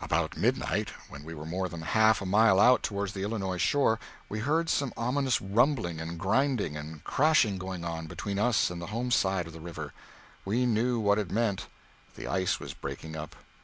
[0.00, 4.00] About midnight, when we were more than half a mile out toward the Illinois shore,
[4.28, 8.86] we heard some ominous rumbling and grinding and crashing going on between us and the
[8.90, 9.92] home side of the river, and
[10.44, 11.68] we knew what it meant
[12.16, 13.36] the ice was breaking up.